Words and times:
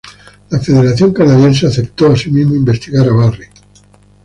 La 0.49 0.57
Federación 0.59 1.13
canadiense 1.13 1.67
aceptó 1.67 2.07
asimismo 2.11 2.55
investigar 2.55 3.07
a 3.07 3.13
Barry. 3.13 3.45